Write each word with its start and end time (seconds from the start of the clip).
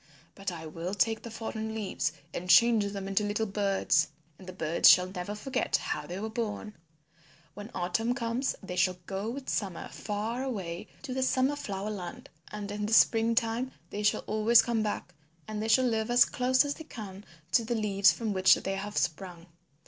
But 0.33 0.51
I 0.51 0.65
will 0.65 0.95
take 0.95 1.21
the 1.21 1.29
fallen 1.29 1.75
leaves 1.75 2.11
and 2.33 2.49
change 2.49 2.85
them 2.85 3.07
into 3.07 3.23
little 3.23 3.45
birds. 3.45 4.07
And 4.39 4.47
the 4.47 4.51
birds 4.51 4.89
shall 4.89 5.05
never 5.05 5.35
forget 5.35 5.75
how 5.77 6.07
they 6.07 6.19
were 6.19 6.25
born. 6.27 6.75
When 7.53 7.69
autumn 7.75 8.15
comes 8.15 8.55
they 8.63 8.75
shall 8.77 8.97
go 9.05 9.29
with 9.29 9.47
summer 9.47 9.89
far 9.89 10.41
away 10.41 10.87
to 11.03 11.13
the 11.13 11.21
Summer 11.21 11.55
Flower 11.55 11.91
Land, 11.91 12.29
but 12.51 12.71
in 12.71 12.87
the 12.87 12.93
spring 12.93 13.35
time 13.35 13.73
they 13.91 14.01
shall 14.01 14.23
always 14.25 14.63
come 14.63 14.81
back 14.81 15.13
and 15.47 15.61
they 15.61 15.67
shall 15.67 15.85
live 15.85 16.09
as 16.09 16.25
close 16.25 16.65
as 16.65 16.73
they 16.73 16.85
can 16.85 17.23
to 17.51 17.63
the 17.63 17.75
leaves 17.75 18.11
from 18.11 18.33
which 18.33 18.55
they 18.55 18.77
have 18.77 18.97
sprung. 18.97 19.45